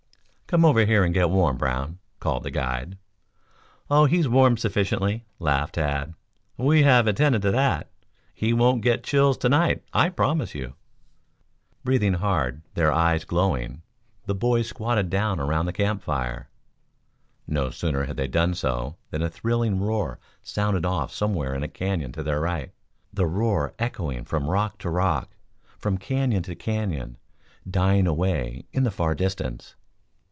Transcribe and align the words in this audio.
"Come 0.51 0.65
over 0.65 0.83
here 0.83 1.05
and 1.05 1.13
get 1.13 1.29
warm, 1.29 1.55
Brown," 1.55 1.99
called 2.19 2.43
the 2.43 2.51
guide. 2.51 2.97
"Oh, 3.89 4.03
he's 4.03 4.27
warmed 4.27 4.59
sufficiently," 4.59 5.23
laughed 5.39 5.75
Tad. 5.75 6.13
"We 6.57 6.83
have 6.83 7.07
attended 7.07 7.41
to 7.43 7.51
that. 7.51 7.89
He 8.33 8.51
won't 8.51 8.81
get 8.81 9.01
chills 9.01 9.37
to 9.37 9.47
night, 9.47 9.81
I 9.93 10.09
promise 10.09 10.53
you." 10.53 10.75
Breathing 11.85 12.15
hard, 12.15 12.63
their 12.73 12.91
eyes 12.91 13.23
glowing, 13.23 13.81
the 14.25 14.35
boys 14.35 14.67
squatted 14.67 15.09
down 15.09 15.39
around 15.39 15.67
the 15.67 15.71
camp 15.71 16.03
fire. 16.03 16.49
No 17.47 17.69
sooner 17.69 18.03
had 18.03 18.17
they 18.17 18.27
done 18.27 18.53
so 18.53 18.97
than 19.09 19.21
a 19.21 19.29
thrilling 19.29 19.79
roar 19.79 20.19
sounded 20.43 20.85
off 20.85 21.13
somewhere 21.13 21.55
in 21.55 21.63
a 21.63 21.69
canyon 21.69 22.11
to 22.11 22.23
their 22.23 22.41
right, 22.41 22.73
the 23.13 23.25
roar 23.25 23.73
echoing 23.79 24.25
from 24.25 24.49
rock 24.49 24.77
to 24.79 24.89
rock, 24.89 25.33
from 25.79 25.97
canyon 25.97 26.43
to 26.43 26.55
canyon, 26.55 27.17
dying 27.69 28.05
away 28.05 28.65
in 28.73 28.83
the 28.83 28.91
far 28.91 29.15
distance. 29.15 29.75